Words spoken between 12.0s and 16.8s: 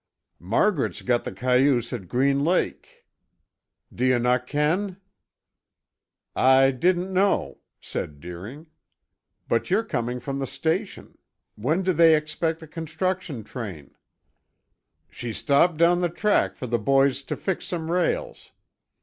expect the construction train?" "She stopped doon the track for the